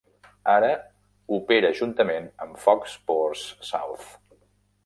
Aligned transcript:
Ara 0.53 0.69
opera 1.37 1.71
juntament 1.81 2.25
amb 2.47 2.57
Fox 2.65 2.97
Sports 2.97 3.47
South. 3.73 4.13